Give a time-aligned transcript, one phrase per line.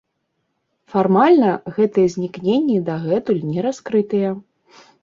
[0.93, 4.39] Фармальна, гэтыя знікненні дагэтуль не раскрытыя.